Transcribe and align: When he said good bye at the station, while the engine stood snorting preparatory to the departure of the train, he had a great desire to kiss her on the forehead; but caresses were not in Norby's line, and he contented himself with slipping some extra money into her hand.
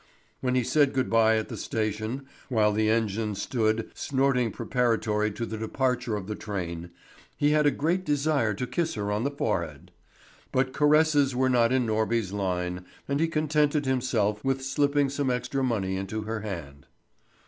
When 0.39 0.55
he 0.55 0.63
said 0.63 0.93
good 0.93 1.11
bye 1.11 1.37
at 1.37 1.47
the 1.47 1.55
station, 1.55 2.25
while 2.49 2.73
the 2.73 2.89
engine 2.89 3.35
stood 3.35 3.91
snorting 3.93 4.49
preparatory 4.49 5.29
to 5.33 5.45
the 5.45 5.59
departure 5.59 6.15
of 6.15 6.25
the 6.25 6.33
train, 6.33 6.89
he 7.37 7.51
had 7.51 7.67
a 7.67 7.69
great 7.69 8.03
desire 8.03 8.55
to 8.55 8.65
kiss 8.65 8.95
her 8.95 9.11
on 9.11 9.25
the 9.25 9.29
forehead; 9.29 9.91
but 10.51 10.73
caresses 10.73 11.35
were 11.35 11.49
not 11.49 11.71
in 11.71 11.85
Norby's 11.85 12.33
line, 12.33 12.83
and 13.07 13.19
he 13.19 13.27
contented 13.27 13.85
himself 13.85 14.43
with 14.43 14.63
slipping 14.65 15.07
some 15.07 15.29
extra 15.29 15.63
money 15.63 15.95
into 15.97 16.23
her 16.23 16.39
hand. 16.39 16.87